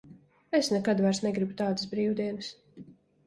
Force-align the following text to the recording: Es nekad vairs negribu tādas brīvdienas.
Es 0.59 0.69
nekad 0.75 1.03
vairs 1.07 1.19
negribu 1.27 1.53
tādas 1.61 1.91
brīvdienas. 1.93 2.49